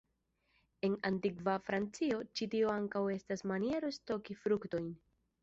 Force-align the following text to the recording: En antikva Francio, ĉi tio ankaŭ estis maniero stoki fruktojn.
En 0.87 0.95
antikva 1.09 1.53
Francio, 1.67 2.17
ĉi 2.39 2.47
tio 2.55 2.73
ankaŭ 2.77 3.05
estis 3.17 3.45
maniero 3.53 3.93
stoki 4.01 4.39
fruktojn. 4.43 4.91